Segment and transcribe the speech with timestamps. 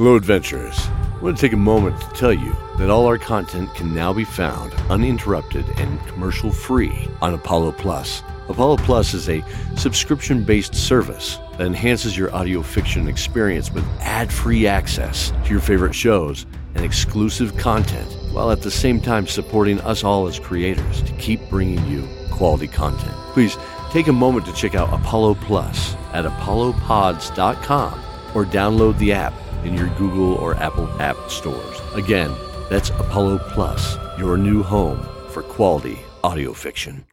[0.00, 0.78] Hello, adventurers.
[0.88, 4.14] I want to take a moment to tell you that all our content can now
[4.14, 8.22] be found uninterrupted and commercial free on Apollo Plus.
[8.48, 9.44] Apollo Plus is a
[9.76, 15.60] subscription based service that enhances your audio fiction experience with ad free access to your
[15.60, 16.46] favorite shows
[16.76, 21.46] and exclusive content, while at the same time supporting us all as creators to keep
[21.50, 23.12] bringing you quality content.
[23.34, 23.58] Please
[23.90, 28.00] take a moment to check out Apollo Plus at apollopods.com
[28.34, 29.34] or download the app
[29.64, 31.80] in your Google or Apple app stores.
[31.94, 32.34] Again,
[32.68, 35.00] that's Apollo Plus, your new home
[35.30, 37.04] for quality audio fiction.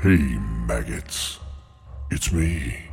[0.00, 1.38] Hey, maggots.
[2.10, 2.84] It's me,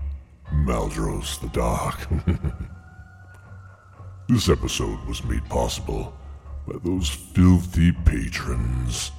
[0.52, 2.08] Maldros the Dark.
[4.27, 6.13] this episode was made possible
[6.67, 9.11] by those filthy patrons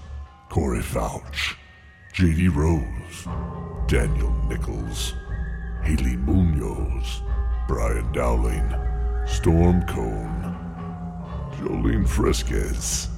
[0.48, 1.56] Corey Fouch,
[2.14, 3.26] JD Rose,
[3.88, 5.14] Daniel Nichols,
[5.82, 7.22] Haley Munoz,
[7.68, 8.74] Brian Dowling,
[9.26, 10.56] Storm Cohn,
[11.56, 13.08] Jolene Fresquez,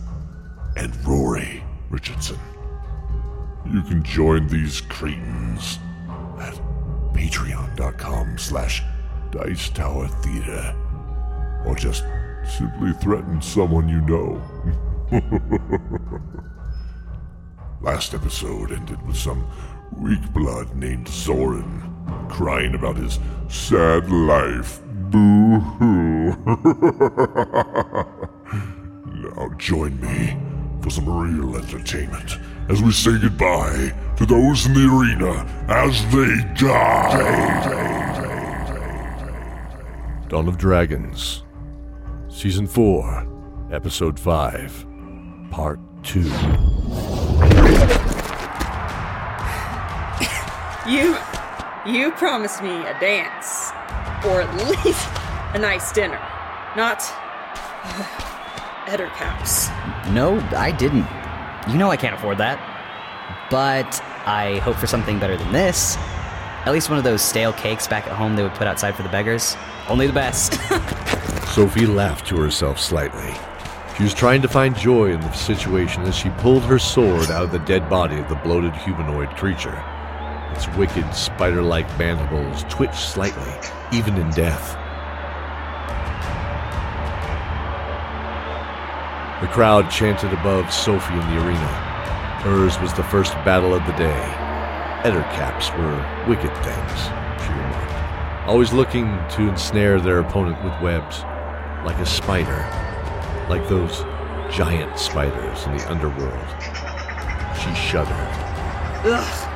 [0.76, 2.38] and Rory Richardson.
[3.70, 5.78] You can join these cretins
[6.40, 6.54] at
[7.12, 8.82] patreon.com slash
[9.30, 10.74] dice tower theater
[11.66, 12.04] or just
[12.44, 14.40] simply threaten someone you know.
[17.82, 19.46] Last episode ended with some
[19.94, 21.97] weak blood named Zoran
[22.28, 24.80] crying about his sad life.
[25.10, 26.30] Boo hoo.
[29.06, 30.36] now join me
[30.82, 36.36] for some real entertainment as we say goodbye to those in the arena as they
[36.54, 38.18] die.
[40.28, 41.44] Dawn of Dragons,
[42.28, 44.86] Season 4, Episode 5,
[45.50, 46.20] Part 2.
[50.86, 51.16] You
[51.86, 53.70] you promised me a dance.
[54.26, 55.08] Or at least
[55.54, 56.20] a nice dinner.
[56.76, 57.02] Not
[57.84, 58.28] uh,
[58.86, 59.68] Ettercaps.
[60.12, 61.06] No, I didn't.
[61.68, 62.58] You know I can't afford that.
[63.50, 65.96] But I hope for something better than this.
[66.66, 69.02] At least one of those stale cakes back at home they would put outside for
[69.02, 69.56] the beggars.
[69.88, 70.54] Only the best.
[71.48, 73.34] Sophie laughed to herself slightly.
[73.96, 77.44] She was trying to find joy in the situation as she pulled her sword out
[77.44, 79.82] of the dead body of the bloated humanoid creature.
[80.58, 83.52] Its wicked, spider like mandibles twitched slightly,
[83.92, 84.72] even in death.
[89.40, 91.68] The crowd chanted above Sophie in the arena.
[92.42, 94.34] Hers was the first battle of the day.
[95.04, 97.00] Ettercaps were wicked things,
[97.40, 101.20] she remarked, always looking to ensnare their opponent with webs,
[101.86, 102.66] like a spider,
[103.48, 104.00] like those
[104.52, 106.48] giant spiders in the underworld.
[107.54, 108.34] She shuddered.
[109.04, 109.47] Ugh.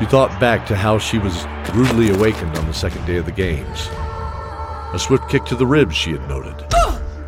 [0.00, 1.44] She thought back to how she was
[1.74, 3.86] rudely awakened on the second day of the games.
[4.94, 6.54] A swift kick to the ribs, she had noted.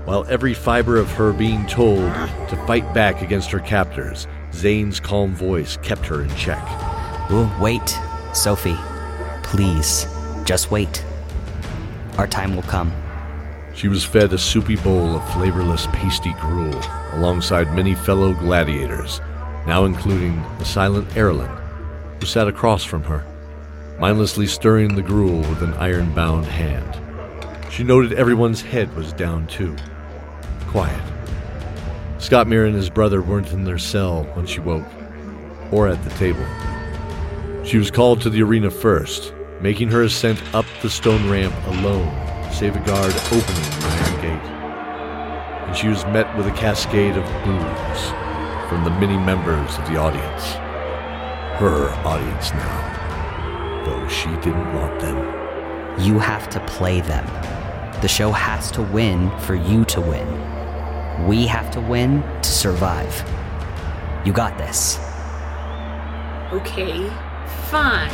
[0.06, 2.00] While every fiber of her being told
[2.49, 6.66] to fight back against her captors, Zane's calm voice kept her in check.
[7.31, 7.99] Ooh, wait.
[8.33, 8.78] Sophie,
[9.43, 10.06] please,
[10.47, 11.04] just wait.
[12.16, 12.91] Our time will come.
[13.75, 16.81] She was fed a soupy bowl of flavorless pasty gruel
[17.12, 19.21] alongside many fellow gladiators,
[19.66, 21.50] now including the silent Erlin,
[22.22, 23.25] who sat across from her,
[23.99, 27.00] mindlessly stirring the gruel with an iron bound hand.
[27.69, 29.75] She noted everyone's head was down too.
[30.69, 31.03] Quiet.
[32.19, 34.87] Scottmere and his brother weren't in their cell when she woke,
[35.72, 36.47] or at the table.
[37.65, 42.09] She was called to the arena first, making her ascent up the stone ramp alone,
[42.53, 44.50] save a guard opening the iron gate.
[45.66, 48.00] And she was met with a cascade of boos
[48.69, 50.62] from the many members of the audience.
[51.59, 55.19] Her audience now, though she didn't want them.
[56.01, 57.25] You have to play them.
[58.01, 60.27] The show has to win for you to win.
[61.29, 63.15] We have to win to survive.
[64.25, 64.99] You got this.
[66.53, 67.09] Okay,
[67.71, 68.11] fine.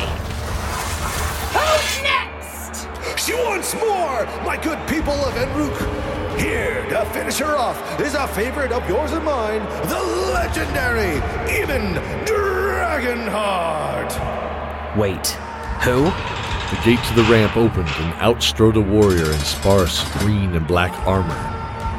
[1.55, 2.87] Who's next?
[3.17, 6.39] She wants more, my good people of Enruk.
[6.39, 10.01] Here to finish her off is a favorite of yours and mine, the
[10.33, 11.19] legendary
[11.49, 11.95] Eben
[12.99, 14.97] Dragonheart.
[14.97, 15.27] Wait,
[15.85, 16.03] who?
[16.03, 20.67] The gate to the ramp opened, and out strode a warrior in sparse green and
[20.67, 21.55] black armor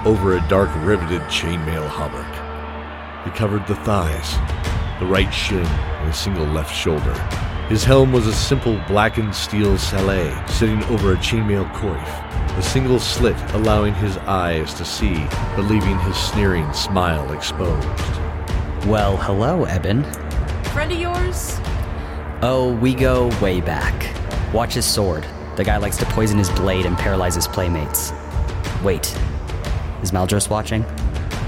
[0.06, 3.24] over a dark riveted chainmail hauberk.
[3.24, 4.34] He covered the thighs,
[5.00, 7.14] the right shin, and a single left shoulder.
[7.70, 12.98] His helm was a simple blackened steel sallet sitting over a chainmail coif, a single
[12.98, 15.14] slit allowing his eyes to see,
[15.56, 17.88] but leaving his sneering smile exposed.
[18.86, 20.04] Well, hello, Eben.
[20.72, 21.58] Friend of yours?
[22.42, 24.14] Oh, we go way back.
[24.54, 25.26] Watch his sword.
[25.56, 28.12] The guy likes to poison his blade and paralyze his playmates.
[28.84, 29.12] Wait,
[30.00, 30.84] is Maldros watching?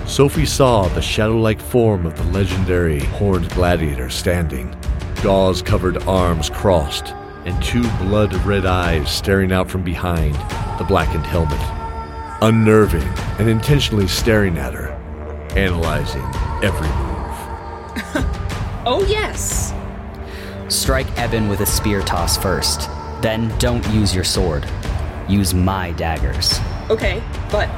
[0.06, 4.74] Sophie saw the shadow like form of the legendary horned gladiator standing,
[5.22, 7.14] gauze covered arms crossed,
[7.44, 10.34] and two blood red eyes staring out from behind
[10.80, 11.60] the blackened helmet.
[12.42, 13.08] Unnerving
[13.38, 14.90] and intentionally staring at her,
[15.56, 16.28] analyzing
[16.60, 18.28] every move.
[18.84, 19.72] Oh, yes.
[20.68, 22.88] Strike Eben with a spear toss first.
[23.20, 24.66] Then don't use your sword.
[25.28, 26.58] Use my daggers.
[26.90, 27.68] Okay, but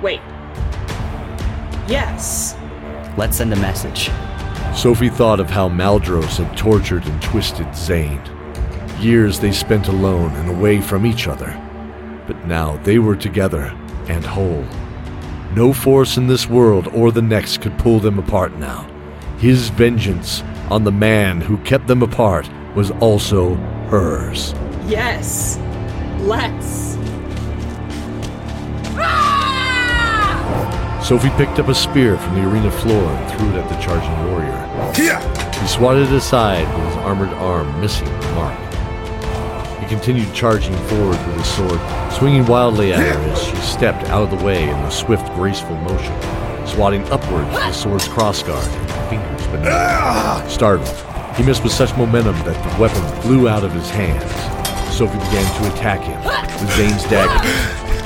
[0.00, 0.20] wait.
[1.88, 2.56] Yes.
[3.16, 4.10] Let's send a message.
[4.76, 8.22] Sophie thought of how Maldros had tortured and twisted Zane.
[9.00, 11.60] Years they spent alone and away from each other.
[12.28, 13.76] But now they were together
[14.08, 14.64] and whole.
[15.54, 18.88] No force in this world or the next could pull them apart now.
[19.44, 23.56] His vengeance on the man who kept them apart was also
[23.90, 24.54] hers.
[24.86, 25.58] Yes.
[26.20, 26.94] Let's.
[31.06, 34.30] Sophie picked up a spear from the arena floor and threw it at the charging
[34.30, 35.52] warrior.
[35.60, 38.58] He swatted it aside with his armored arm missing the mark.
[39.78, 41.80] He continued charging forward with his sword,
[42.14, 45.76] swinging wildly at her as she stepped out of the way in a swift, graceful
[45.76, 46.18] motion,
[46.66, 50.50] swatting upwards with the sword's crossguard fingers beneath.
[50.50, 50.88] Startled,
[51.36, 54.24] he missed with such momentum that the weapon flew out of his hands.
[54.94, 56.20] Sophie began to attack him
[56.60, 57.42] with Zane's dagger.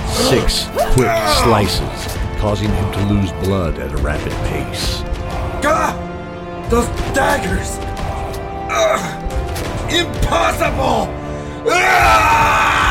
[0.08, 1.12] Six quick
[1.42, 5.02] slices, causing him to lose blood at a rapid pace.
[5.62, 5.92] Gah!
[6.70, 7.78] Those daggers!
[8.70, 9.24] Ugh!
[9.92, 11.08] Impossible!
[11.70, 12.88] Ah!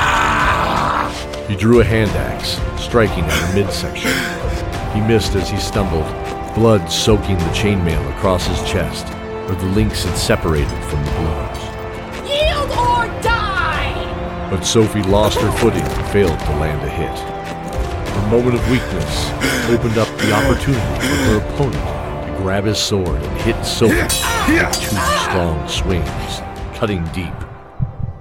[1.47, 4.11] He drew a hand axe, striking at her midsection.
[4.93, 6.05] He missed as he stumbled,
[6.57, 9.07] blood soaking the chainmail across his chest,
[9.45, 12.27] where the links had separated from the blows.
[12.27, 14.49] Yield or die!
[14.49, 17.15] But Sophie lost her footing and failed to land a hit.
[18.09, 19.29] Her moment of weakness
[19.69, 24.73] opened up the opportunity for her opponent to grab his sword and hit Sophie with
[24.81, 26.41] two strong swings,
[26.75, 27.35] cutting deep.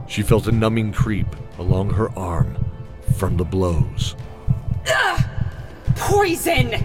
[0.09, 2.55] She felt a numbing creep along her arm
[3.17, 4.15] from the blows.
[5.97, 6.85] Poison!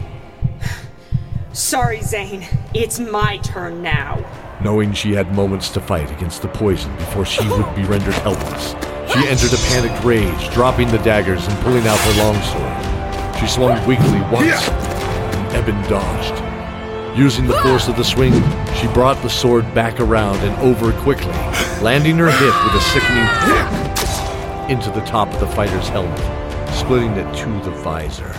[1.54, 2.48] Sorry, Zane.
[2.74, 4.24] It's my turn now.
[4.64, 8.72] Knowing she had moments to fight against the poison before she would be rendered helpless,
[9.12, 13.38] she entered a panicked rage, dropping the daggers and pulling out her longsword.
[13.38, 17.18] She swung weakly once, and Eben dodged.
[17.18, 18.34] Using the force of the swing,
[18.76, 21.34] she brought the sword back around and over quickly,
[21.82, 26.18] landing her hit with a sickening thwack into the top of the fighter's helmet,
[26.74, 28.30] splitting it to the visor.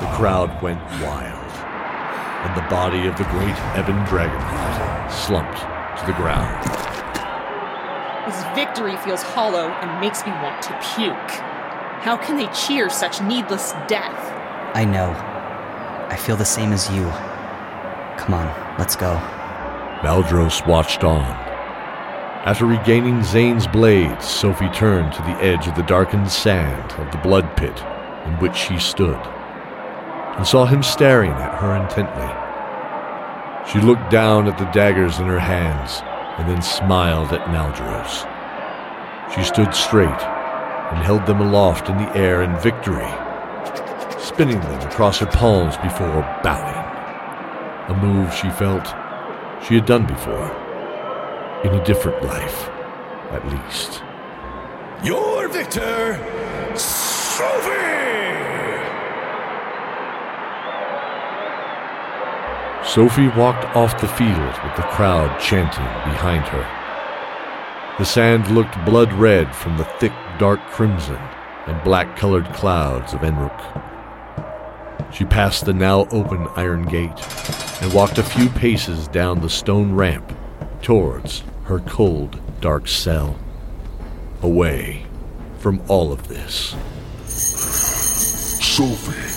[0.00, 1.37] The crowd went wild,
[2.44, 5.58] and the body of the great Eben Dragonheart slumped
[6.00, 6.64] to the ground.
[8.26, 11.30] His victory feels hollow and makes me want to puke.
[12.00, 14.18] How can they cheer such needless death?
[14.74, 15.10] I know.
[16.10, 17.04] I feel the same as you.
[18.18, 19.16] Come on, let's go.
[20.02, 21.24] Maldros watched on.
[22.44, 27.18] After regaining Zane's blades, Sophie turned to the edge of the darkened sand of the
[27.18, 27.82] blood pit
[28.26, 29.18] in which she stood,
[30.38, 32.48] and saw him staring at her intently.
[33.70, 36.00] She looked down at the daggers in her hands
[36.38, 38.24] and then smiled at Maldros.
[39.34, 43.10] She stood straight and held them aloft in the air in victory,
[44.18, 46.84] spinning them across her palms before bowing.
[47.88, 48.86] A move she felt
[49.66, 50.50] she had done before,
[51.64, 52.68] in a different life,
[53.32, 54.02] at least.
[55.02, 56.14] Your victor,
[56.76, 58.27] Sophie!
[62.88, 67.94] Sophie walked off the field with the crowd chanting behind her.
[67.98, 71.18] The sand looked blood red from the thick, dark crimson
[71.66, 73.84] and black colored clouds of Enruk.
[75.12, 77.12] She passed the now open iron gate
[77.82, 80.34] and walked a few paces down the stone ramp
[80.80, 83.38] towards her cold, dark cell.
[84.40, 85.04] Away
[85.58, 86.74] from all of this.
[88.66, 89.27] Sophie,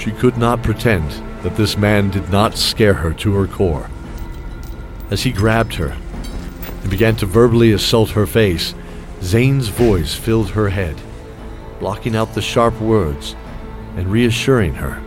[0.00, 1.10] She could not pretend
[1.42, 3.90] that this man did not scare her to her core.
[5.10, 5.94] As he grabbed her
[6.80, 8.74] and began to verbally assault her face,
[9.22, 10.96] Zane's voice filled her head,
[11.80, 13.36] blocking out the sharp words
[13.96, 15.02] and reassuring her.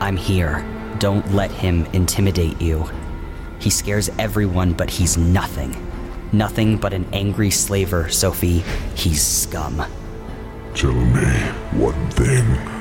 [0.00, 0.64] I'm here.
[0.98, 2.88] Don't let him intimidate you.
[3.58, 5.76] He scares everyone, but he's nothing.
[6.32, 8.64] Nothing but an angry slaver, Sophie.
[8.94, 9.84] He's scum.
[10.74, 11.26] tell me
[11.78, 12.75] one thing,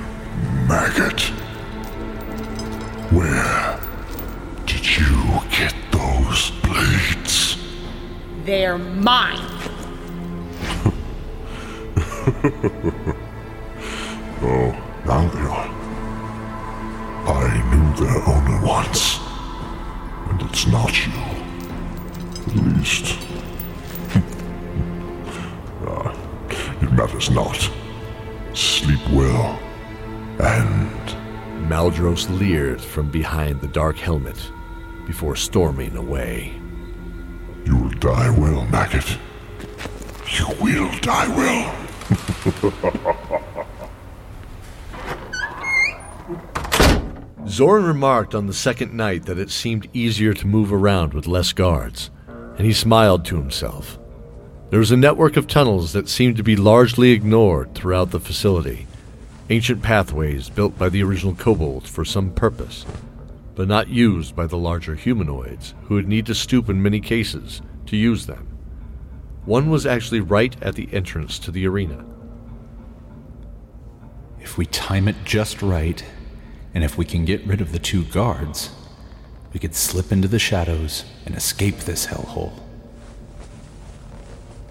[0.68, 1.22] maggot.
[3.12, 3.80] Where
[4.66, 7.58] did you get those blades?
[8.46, 9.40] They're mine.
[14.42, 14.72] oh,
[15.06, 15.70] now they are.
[17.28, 19.20] I knew their owner once,
[20.30, 21.14] and it's not you.
[22.48, 23.18] At least.
[25.88, 26.14] ah,
[26.82, 27.70] it matters not.
[28.54, 29.60] Sleep well,
[30.40, 30.92] and.
[31.70, 34.52] Maldros leered from behind the dark helmet
[35.08, 36.54] before storming away.
[37.66, 39.18] You will die well, Maggot.
[40.28, 41.86] You will die well.
[47.48, 51.54] Zoran remarked on the second night that it seemed easier to move around with less
[51.54, 53.98] guards, and he smiled to himself.
[54.72, 58.88] There was a network of tunnels that seemed to be largely ignored throughout the facility,
[59.50, 62.86] ancient pathways built by the original kobolds for some purpose,
[63.54, 67.62] but not used by the larger humanoids who would need to stoop in many cases
[67.86, 68.48] to use them.
[69.46, 72.04] One was actually right at the entrance to the arena.
[74.42, 76.04] If we time it just right,
[76.74, 78.72] and if we can get rid of the two guards,
[79.54, 82.60] we could slip into the shadows and escape this hellhole.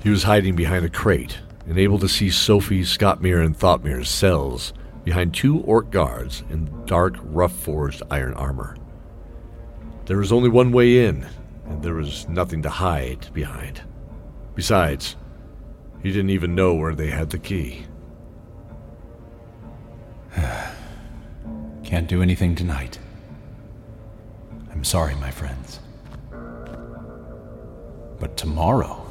[0.02, 4.72] He was hiding behind a crate and able to see Sophie, Scottmere, and Thoughtmere's cells
[5.04, 8.76] behind two orc guards in dark, rough forged iron armor.
[10.06, 11.26] There was only one way in,
[11.66, 13.82] and there was nothing to hide behind.
[14.54, 15.16] Besides,
[16.02, 17.86] he didn't even know where they had the key.
[21.84, 22.98] Can't do anything tonight.
[24.70, 25.80] I'm sorry, my friends.
[28.20, 29.03] But tomorrow,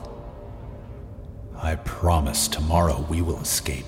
[1.64, 3.86] I promise tomorrow we will escape.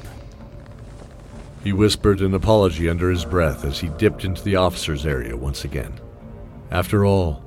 [1.62, 5.66] He whispered an apology under his breath as he dipped into the officers' area once
[5.66, 6.00] again.
[6.72, 7.44] After all,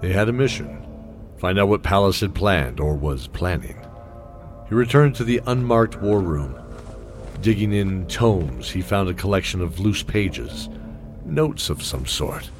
[0.00, 0.86] they had a mission
[1.36, 3.76] find out what Pallas had planned or was planning.
[4.68, 6.56] He returned to the unmarked war room.
[7.40, 10.68] Digging in tomes, he found a collection of loose pages,
[11.24, 12.50] notes of some sort.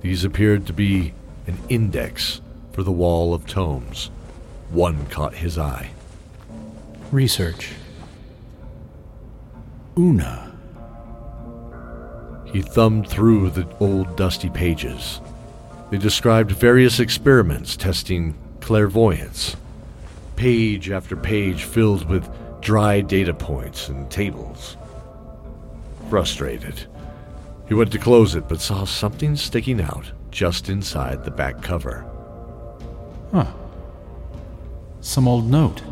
[0.00, 1.14] These appeared to be
[1.46, 2.40] an index
[2.72, 4.10] for the wall of tomes.
[4.70, 5.90] One caught his eye.
[7.10, 7.72] Research.
[9.96, 10.52] Una.
[12.52, 15.22] He thumbed through the old dusty pages.
[15.90, 19.56] They described various experiments testing clairvoyance.
[20.36, 22.28] Page after page filled with
[22.60, 24.76] dry data points and tables.
[26.10, 26.86] Frustrated,
[27.68, 32.04] he went to close it but saw something sticking out just inside the back cover.
[33.32, 33.46] Huh.
[35.00, 35.82] Some old note.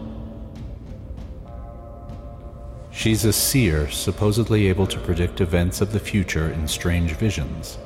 [2.96, 7.76] She's a seer, supposedly able to predict events of the future in strange visions.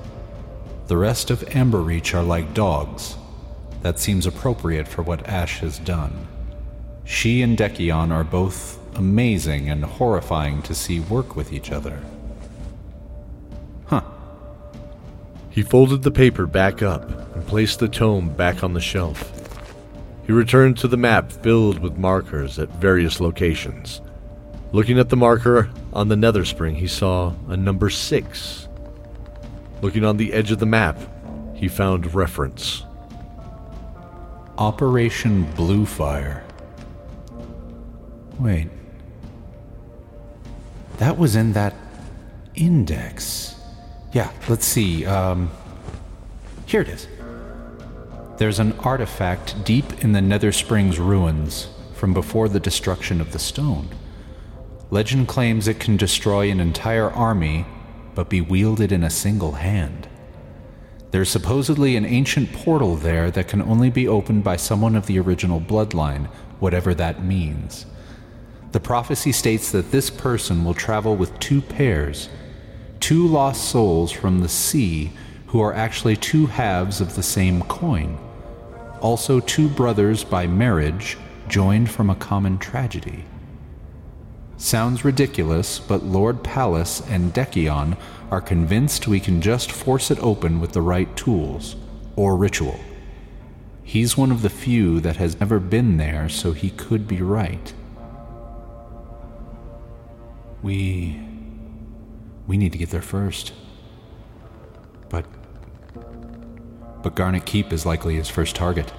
[0.87, 3.17] The rest of Amberreach are like dogs.
[3.83, 6.29] That seems appropriate for what Ash has done.
[7.05, 12.01] She and Decion are both amazing and horrifying to see work with each other.
[13.87, 14.03] Huh.
[15.51, 19.33] He folded the paper back up and placed the tome back on the shelf.
[20.25, 24.01] He returned to the map filled with markers at various locations.
[24.73, 28.69] Looking at the marker on the nether spring, he saw a number six
[29.83, 30.99] Looking on the edge of the map,
[31.55, 32.85] he found reference.
[34.59, 36.43] Operation Bluefire.
[38.39, 38.69] Wait.
[40.99, 41.75] That was in that
[42.55, 43.59] index.
[44.13, 45.07] Yeah, let's see.
[45.07, 45.51] Um,
[46.67, 47.09] here it is.
[48.37, 53.39] There's an artifact deep in the Nether Springs ruins from before the destruction of the
[53.39, 53.89] stone.
[54.93, 57.65] Legend claims it can destroy an entire army
[58.17, 60.09] but be wielded in a single hand.
[61.13, 65.19] There's supposedly an ancient portal there that can only be opened by someone of the
[65.19, 66.27] original bloodline,
[66.59, 67.87] whatever that means.
[68.73, 72.29] The prophecy states that this person will travel with two pairs,
[72.99, 75.13] two lost souls from the sea
[75.47, 78.19] who are actually two halves of the same coin,
[79.01, 81.17] also two brothers by marriage
[81.49, 83.25] joined from a common tragedy.
[84.61, 87.97] Sounds ridiculous, but Lord Pallas and Decion
[88.31, 91.77] are convinced we can just force it open with the right tools,
[92.15, 92.79] or ritual.
[93.83, 97.73] He's one of the few that has never been there, so he could be right.
[100.63, 101.19] We.
[102.47, 103.55] We need to get there first.
[105.09, 105.25] But.
[107.03, 108.93] But Garnet Keep is likely his first target.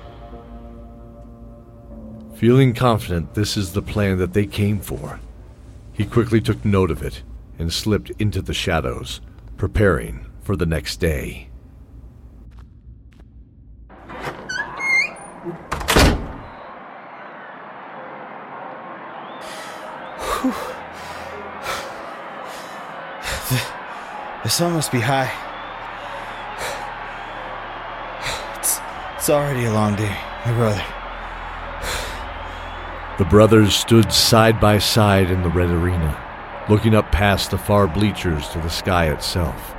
[2.34, 5.20] Feeling confident this is the plan that they came for,
[6.02, 7.22] he quickly took note of it
[7.60, 9.22] and slipped into the shadows,
[9.56, 11.48] preparing for the next day.
[24.42, 25.32] The sun must be high.
[28.58, 28.80] It's,
[29.18, 30.18] it's already a long day,
[30.48, 31.01] my brother.
[33.22, 36.20] The brothers stood side by side in the red arena,
[36.68, 39.76] looking up past the far bleachers to the sky itself.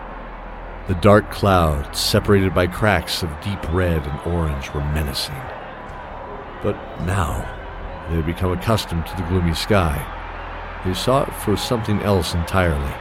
[0.87, 5.43] The dark clouds, separated by cracks of deep red and orange, were menacing.
[6.63, 7.45] But now,
[8.09, 9.99] they had become accustomed to the gloomy sky.
[10.85, 12.95] They saw it for something else entirely,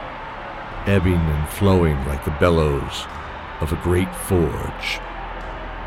[0.86, 3.06] ebbing and flowing like the bellows
[3.60, 4.98] of a great forge.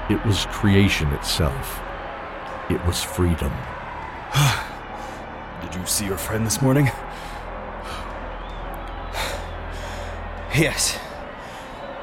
[0.10, 1.82] It was creation itself.
[2.70, 3.52] It was freedom.
[5.62, 6.90] Did you see your friend this morning?
[10.56, 10.98] Yes.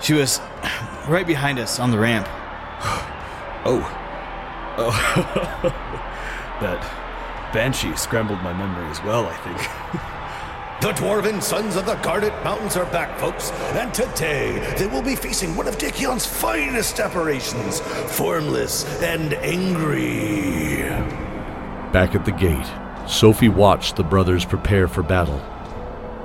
[0.02, 0.41] She was
[1.09, 2.26] right behind us on the ramp.
[3.64, 3.81] Oh.
[4.76, 4.91] Oh.
[6.61, 6.81] that
[7.55, 10.02] banshee scrambled my memory as well, I think.
[10.83, 15.14] The dwarven sons of the Garnet Mountains are back, folks, and today they will be
[15.14, 20.83] facing one of Decion's finest apparitions, formless and angry.
[21.93, 22.71] Back at the gate,
[23.07, 25.43] Sophie watched the brothers prepare for battle.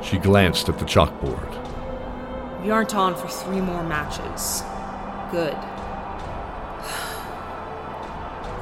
[0.02, 1.54] She glanced at the chalkboard.
[2.64, 4.64] We aren't on for three more matches.
[5.30, 5.58] Good.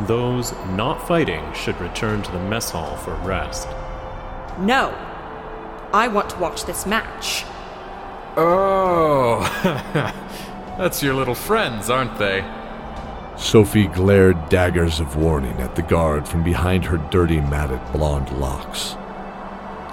[0.07, 3.67] Those not fighting should return to the mess hall for rest.
[4.57, 4.91] No.
[5.93, 7.45] I want to watch this match.
[8.35, 9.41] Oh,
[10.79, 12.43] that's your little friends, aren't they?
[13.37, 18.95] Sophie glared daggers of warning at the guard from behind her dirty, matted blonde locks.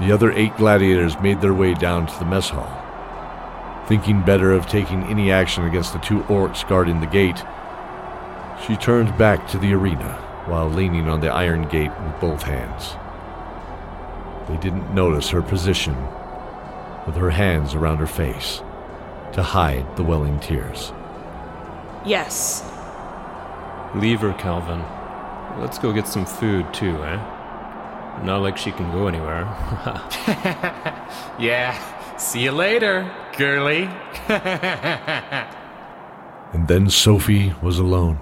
[0.00, 2.78] The other eight gladiators made their way down to the mess hall.
[3.88, 7.42] Thinking better of taking any action against the two orcs guarding the gate,
[8.66, 10.12] she turned back to the arena
[10.46, 12.96] while leaning on the iron gate with both hands.
[14.48, 15.96] They didn't notice her position,
[17.06, 18.62] with her hands around her face,
[19.32, 20.92] to hide the welling tears.
[22.04, 22.71] Yes.
[23.94, 24.82] Leave her, Calvin.
[25.60, 27.16] Let's go get some food, too, eh?
[28.24, 29.44] Not like she can go anywhere.
[31.38, 33.88] Yeah, see you later, girly.
[36.52, 38.18] And then Sophie was alone.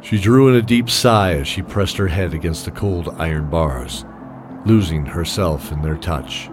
[0.00, 3.48] She drew in a deep sigh as she pressed her head against the cold iron
[3.48, 4.04] bars,
[4.66, 6.50] losing herself in their touch.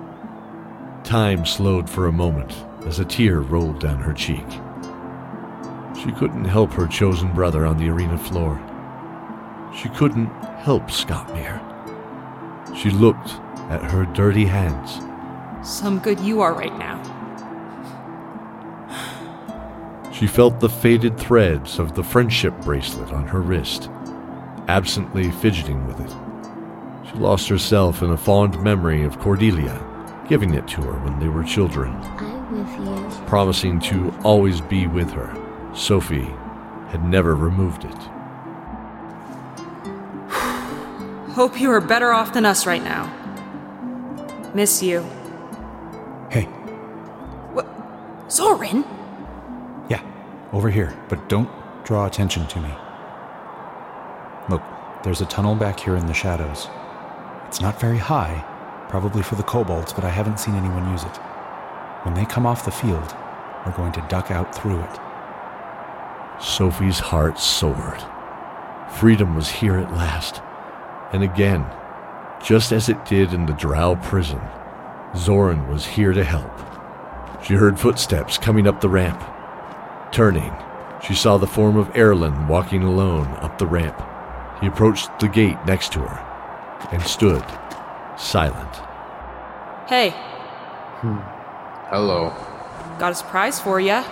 [1.04, 4.46] Time slowed for a moment as a tear rolled down her cheek.
[6.02, 8.60] She couldn't help her chosen brother on the arena floor.
[9.76, 10.28] She couldn't
[10.60, 11.60] help Scottmere.
[12.76, 13.32] She looked
[13.70, 15.06] at her dirty hands.
[15.68, 17.02] Some good you are right now.
[20.12, 23.90] She felt the faded threads of the friendship bracelet on her wrist,
[24.68, 26.16] absently fidgeting with it.
[27.10, 29.86] She lost herself in a fond memory of Cordelia
[30.30, 33.26] giving it to her when they were children, I'm with you.
[33.26, 35.49] promising to always be with her.
[35.74, 36.30] Sophie
[36.90, 37.94] had never removed it.
[41.36, 43.16] Hope you are better off than us right now.
[44.54, 45.02] Miss you.
[46.32, 46.44] Hey,
[47.54, 47.68] What?
[48.32, 48.84] Zoran?
[49.90, 50.02] yeah,
[50.54, 51.50] over here, but don't
[51.86, 52.70] draw attention to me.
[54.50, 54.62] Look,
[55.04, 56.68] there's a tunnel back here in the shadows.
[57.48, 58.44] It's not very high,
[58.90, 61.18] probably for the kobolds, but I haven't seen anyone use it.
[62.04, 63.16] When they come off the field,
[63.66, 65.00] we're going to duck out through it.
[66.42, 68.04] Sophie's heart soared.
[68.92, 70.42] Freedom was here at last.
[71.12, 71.66] And again,
[72.44, 74.42] just as it did in the Drow prison,
[75.16, 76.52] Zoran was here to help.
[77.44, 79.22] She heard footsteps coming up the ramp.
[80.12, 80.54] Turning,
[81.02, 84.02] she saw the form of Erlin walking alone up the ramp.
[84.62, 87.44] He approached the gate next to her and stood
[88.18, 88.76] silent.
[89.88, 90.12] Hey,
[91.02, 91.18] hmm.
[91.90, 92.34] Hello.
[93.00, 94.04] got a surprise for ya.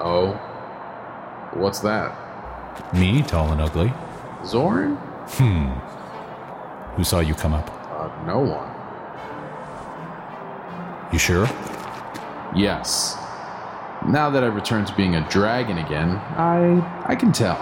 [0.00, 0.51] Oh.
[1.54, 2.94] What's that?
[2.94, 3.92] Me, tall and ugly.
[4.44, 4.96] Zoran?
[6.96, 7.70] Who saw you come up?
[7.90, 8.70] Uh, no one.
[11.12, 11.46] You sure?
[12.56, 13.16] Yes.
[14.08, 17.60] Now that I've returned to being a dragon again, I I can tell.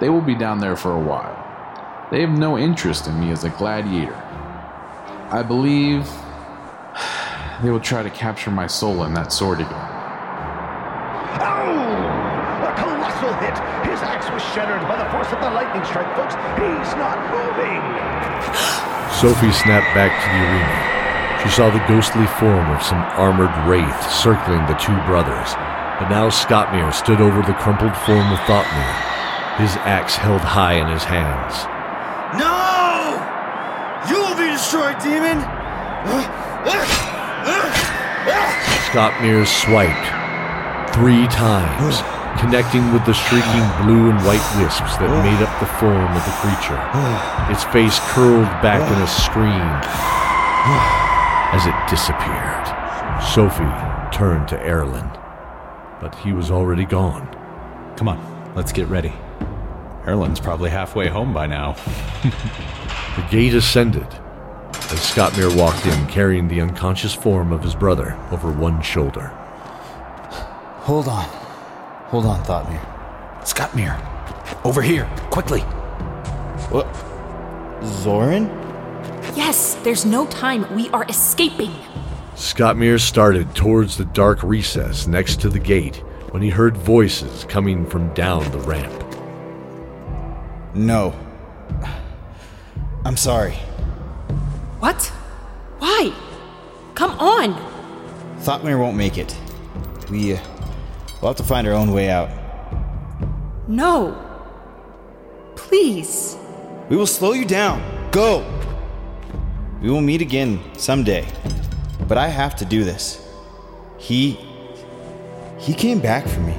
[0.00, 1.36] They will be down there for a while.
[2.10, 4.14] They have no interest in me as a gladiator.
[5.30, 6.10] I believe
[7.62, 9.72] they will try to capture my soul in that sword again.
[11.40, 12.17] Ow!
[13.58, 13.90] A!
[13.90, 16.34] His axe was shattered by the force of the lightning strike, folks.
[16.56, 17.82] He's not moving!
[19.18, 20.88] Sophie snapped back to the arena.
[21.42, 25.54] She saw the ghostly form of some armored wraith circling the two brothers.
[25.98, 30.86] But now Scottmere stood over the crumpled form of Thoughtmere, his axe held high in
[30.86, 31.66] his hands.
[32.38, 33.18] No!
[34.06, 35.42] You will be destroyed, demon!
[38.90, 40.06] Scott Mears swiped
[40.94, 42.00] three times,
[42.38, 45.22] connecting with the shrieking blue and white wisps that oh.
[45.22, 46.78] made up the form of the creature.
[46.94, 47.48] Oh.
[47.50, 49.18] Its face curled back in a oh.
[49.26, 49.68] scream
[51.52, 52.66] as it disappeared.
[53.34, 55.10] Sophie turned to Erlen,
[56.00, 57.26] but he was already gone.
[57.96, 59.12] Come on, let's get ready.
[60.04, 61.76] Erlen's probably halfway home by now.
[63.18, 68.52] The gate ascended as Scottmere walked in carrying the unconscious form of his brother over
[68.52, 69.26] one shoulder.
[70.82, 71.47] Hold on.
[72.08, 72.80] Hold on, Thoughtmere.
[73.42, 75.60] Scottmere, over here, quickly.
[76.70, 76.86] What?
[77.84, 78.46] Zoran?
[79.36, 80.74] Yes, there's no time.
[80.74, 81.70] We are escaping.
[82.34, 85.96] Scottmere started towards the dark recess next to the gate
[86.30, 89.04] when he heard voices coming from down the ramp.
[90.74, 91.14] No.
[93.04, 93.54] I'm sorry.
[94.80, 95.04] What?
[95.78, 96.12] Why?
[96.94, 97.54] Come on!
[98.40, 99.36] Thoughtmere won't make it.
[100.10, 100.40] We, uh,
[101.20, 102.30] we'll have to find our own way out.
[103.68, 104.16] No.
[105.56, 106.36] Please.
[106.88, 107.82] We will slow you down.
[108.10, 108.46] Go!
[109.82, 111.26] We will meet again someday.
[112.06, 113.24] But I have to do this.
[113.98, 114.38] He.
[115.58, 116.56] He came back for me.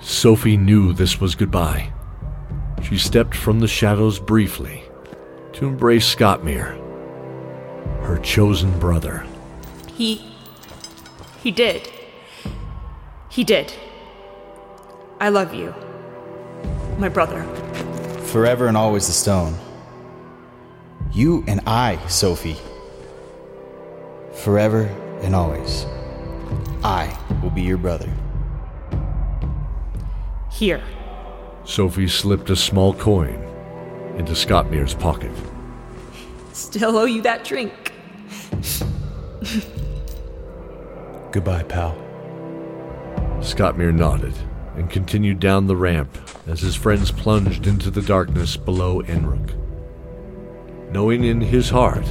[0.00, 1.92] Sophie knew this was goodbye.
[2.82, 4.84] She stepped from the shadows briefly
[5.54, 6.76] to embrace Scottmere,
[8.04, 9.26] her chosen brother.
[9.94, 10.32] He.
[11.42, 11.90] He did.
[13.36, 13.70] He did.
[15.20, 15.74] I love you.
[16.96, 17.42] My brother.
[18.32, 19.54] Forever and always the stone.
[21.12, 22.56] You and I, Sophie.
[24.42, 24.84] Forever
[25.20, 25.84] and always.
[26.82, 28.10] I will be your brother.
[30.50, 30.82] Here.
[31.64, 33.34] Sophie slipped a small coin
[34.16, 35.32] into Scottmere's pocket.
[36.54, 37.92] Still owe you that drink.
[41.32, 42.05] Goodbye, pal.
[43.46, 44.34] Scottmere nodded
[44.74, 49.54] and continued down the ramp as his friends plunged into the darkness below Enruk.
[50.90, 52.04] Knowing in his heart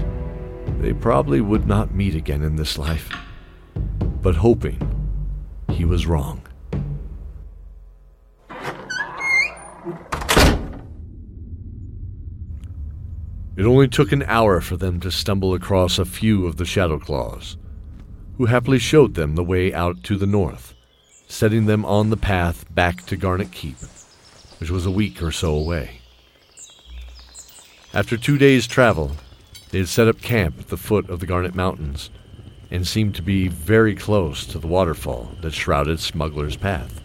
[0.79, 3.09] they probably would not meet again in this life,
[4.21, 4.79] but hoping
[5.71, 6.41] he was wrong.
[13.57, 16.97] It only took an hour for them to stumble across a few of the Shadow
[16.97, 17.57] Claws,
[18.37, 20.74] who happily showed them the way out to the north,
[21.27, 23.77] setting them on the path back to Garnet Keep,
[24.59, 26.01] which was a week or so away.
[27.93, 29.11] After two days' travel,
[29.71, 32.09] they had set up camp at the foot of the Garnet Mountains
[32.71, 37.01] and seemed to be very close to the waterfall that shrouded Smuggler's Path.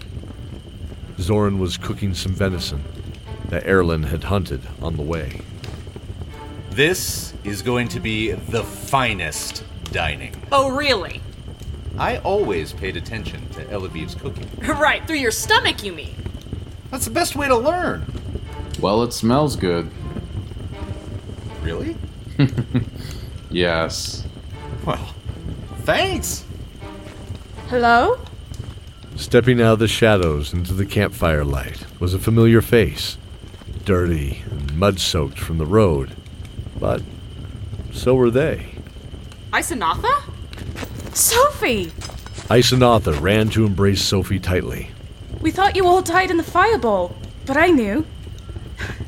[1.19, 2.83] Zoran was cooking some venison
[3.49, 5.43] that Erlen had hunted on the way.
[6.71, 10.35] This is going to be the finest dining.
[10.51, 11.21] Oh, really?
[11.99, 14.49] I always paid attention to Elaviv's cooking.
[14.67, 16.15] right, through your stomach, you mean?
[16.91, 18.05] That's the best way to learn.
[18.81, 19.91] Well, it smells good.
[21.63, 21.97] Really?
[23.51, 24.25] Yes.
[24.87, 25.13] Well,
[25.79, 26.45] thanks.
[27.69, 28.19] Hello?
[29.17, 33.19] Stepping out of the shadows into the campfire light was a familiar face,
[33.85, 36.15] dirty and mud soaked from the road,
[36.79, 37.03] but
[37.93, 38.67] so were they.
[39.53, 40.30] Isanatha?
[41.21, 41.87] Sophie!
[42.49, 44.91] Isanatha ran to embrace Sophie tightly.
[45.43, 48.07] We thought you all died in the fireball, but I knew.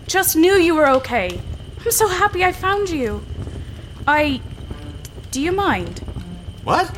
[0.06, 1.40] Just knew you were okay.
[1.82, 3.24] I'm so happy I found you.
[4.06, 4.42] I.
[5.30, 6.00] Do you mind?
[6.64, 6.94] What?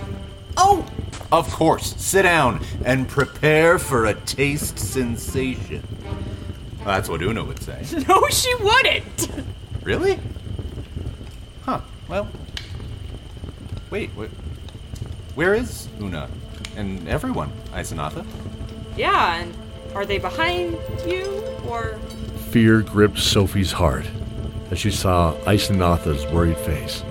[0.56, 0.84] Oh,
[1.30, 1.94] of course.
[1.96, 5.86] Sit down and prepare for a taste sensation.
[6.84, 7.84] That's what Una would say.
[8.08, 9.30] No, she wouldn't!
[9.82, 10.18] Really?
[11.64, 11.80] Huh.
[12.08, 12.28] Well.
[13.90, 14.30] Wait, wait.
[15.34, 16.28] Where is Una?
[16.76, 18.24] And everyone, Isanatha?
[18.96, 19.52] Yeah, and
[19.94, 21.98] are they behind you, or.
[22.50, 24.06] Fear gripped Sophie's heart
[24.70, 27.02] as she saw Isanatha's worried face.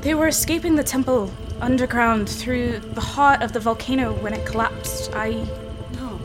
[0.00, 5.14] They were escaping the temple underground through the heart of the volcano when it collapsed.
[5.14, 5.46] I.
[5.94, 6.20] No.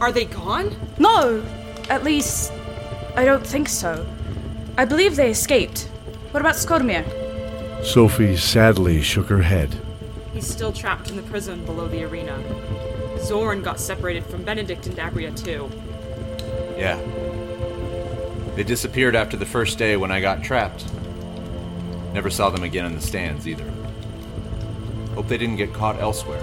[0.00, 0.74] Are they gone?
[0.98, 1.44] No!
[1.88, 2.52] At least,
[3.16, 4.04] I don't think so.
[4.76, 5.88] I believe they escaped.
[6.32, 7.04] What about Scottmere?
[7.84, 9.76] Sophie sadly shook her head.
[10.34, 12.42] He's still trapped in the prison below the arena.
[13.20, 15.70] Zorn got separated from Benedict and Dagria, too.
[16.76, 17.00] Yeah.
[18.56, 20.84] They disappeared after the first day when I got trapped.
[22.12, 23.68] Never saw them again in the stands either.
[25.14, 26.42] Hope they didn't get caught elsewhere.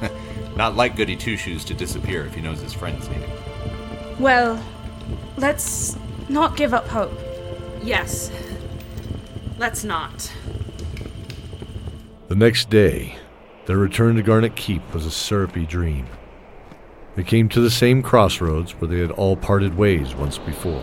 [0.56, 3.30] Not like Goody Two Shoes to disappear if he knows his friends need him.
[4.18, 4.62] Well,
[5.36, 5.96] let's
[6.28, 7.12] not give up hope.
[7.82, 8.30] Yes.
[9.58, 10.32] Let's not.
[12.26, 13.18] The next day,
[13.66, 16.06] their return to Garnet Keep was a syrupy dream.
[17.16, 20.80] They came to the same crossroads where they had all parted ways once before,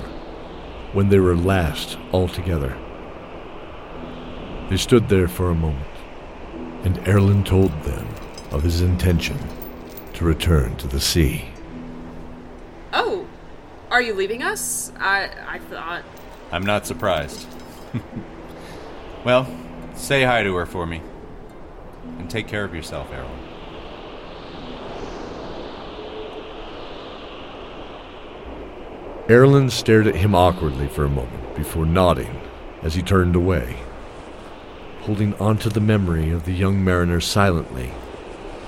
[0.93, 2.77] when they were last all together.
[4.69, 5.87] They stood there for a moment,
[6.83, 8.07] and Erlen told them
[8.51, 9.39] of his intention
[10.13, 11.45] to return to the sea.
[12.93, 13.25] Oh,
[13.89, 14.91] are you leaving us?
[14.99, 16.03] I I thought.
[16.51, 17.47] I'm not surprised.
[19.25, 19.47] well,
[19.95, 21.01] say hi to her for me.
[22.17, 23.29] And take care of yourself, Errol.
[29.27, 32.41] Erlen stared at him awkwardly for a moment before nodding
[32.81, 33.77] as he turned away.
[35.01, 37.91] Holding onto the memory of the young mariner silently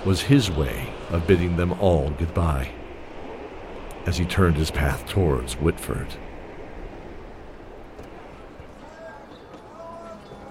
[0.06, 2.72] was his way of bidding them all goodbye
[4.06, 6.08] as he turned his path towards Whitford.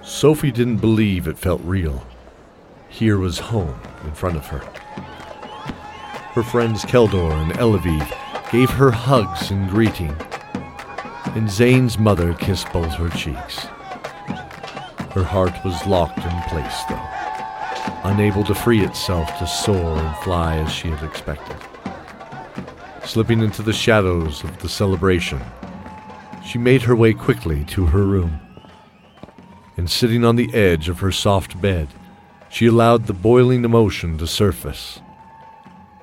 [0.03, 2.07] Sophie didn't believe it felt real.
[2.93, 4.59] Here was home in front of her.
[6.35, 10.15] Her friends Keldor and Elaviv gave her hugs and greeting,
[11.35, 13.61] and Zane's mother kissed both her cheeks.
[15.15, 20.59] Her heart was locked in place, though, unable to free itself to soar and fly
[20.59, 21.57] as she had expected.
[23.07, 25.41] Slipping into the shadows of the celebration,
[26.45, 28.39] she made her way quickly to her room.
[29.79, 31.89] And sitting on the edge of her soft bed,
[32.53, 35.01] she allowed the boiling emotion to surface.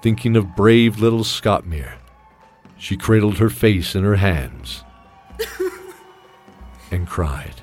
[0.02, 1.94] Thinking of brave little Scottmere,
[2.76, 4.84] she cradled her face in her hands
[6.92, 7.62] and cried.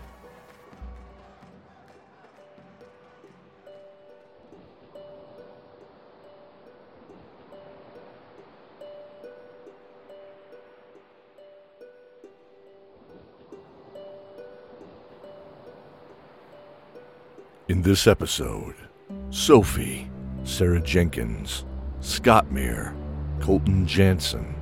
[17.68, 18.76] In this episode,
[19.30, 20.08] Sophie,
[20.44, 21.64] Sarah Jenkins,
[22.00, 22.94] Scottmere,
[23.40, 24.54] Colton Jansen,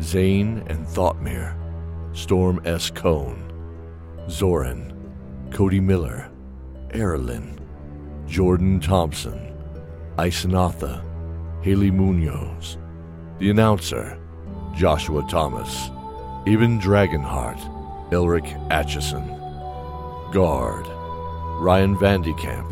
[0.00, 1.56] Zane and Thoughtmere,
[2.12, 2.88] Storm S.
[2.88, 3.52] Cohn,
[4.30, 4.92] Zoran,
[5.50, 6.30] Cody Miller,
[6.94, 7.58] Erlin,
[8.28, 9.52] Jordan Thompson,
[10.16, 11.02] Isanatha,
[11.64, 12.78] Haley Munoz,
[13.40, 14.20] the announcer,
[14.72, 15.90] Joshua Thomas,
[16.46, 17.58] Eben Dragonheart,
[18.12, 19.26] Elric Atchison,
[20.30, 20.86] Guard,
[21.58, 22.70] Ryan Vandekamp,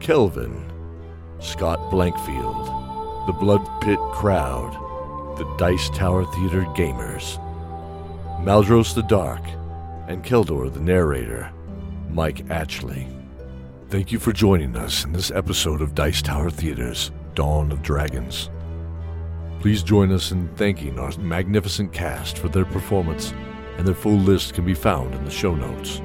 [0.00, 0.70] Kelvin,
[1.40, 4.72] Scott Blankfield, the Blood Pit Crowd,
[5.38, 7.38] the Dice Tower Theater Gamers,
[8.44, 9.42] Maldros the Dark,
[10.06, 11.50] and Keldor the narrator,
[12.10, 13.08] Mike Atchley.
[13.88, 18.50] Thank you for joining us in this episode of Dice Tower Theater's Dawn of Dragons.
[19.60, 23.32] Please join us in thanking our magnificent cast for their performance,
[23.78, 26.02] and their full list can be found in the show notes.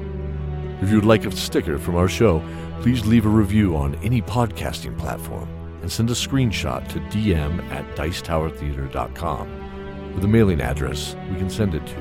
[0.82, 2.42] If you would like a sticker from our show,
[2.82, 5.48] please leave a review on any podcasting platform
[5.80, 11.74] and send a screenshot to dm at dicetowertheater.com with a mailing address we can send
[11.74, 11.98] it to.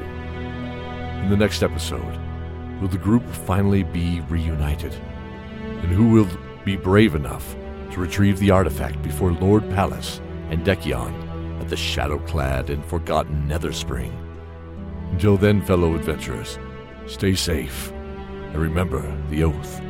[1.24, 2.20] In the next episode,
[2.82, 4.94] will the group finally be reunited?
[4.94, 6.28] And who will
[6.66, 7.56] be brave enough
[7.92, 11.14] to retrieve the artifact before Lord Pallas and Decion
[11.62, 14.12] at the shadow-clad and forgotten Netherspring?
[15.12, 16.60] Until then, fellow adventurers,
[17.08, 17.94] stay safe
[18.56, 19.85] and remember the oath.